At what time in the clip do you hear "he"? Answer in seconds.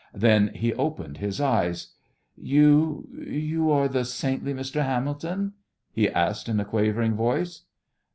0.55-0.73, 5.91-6.09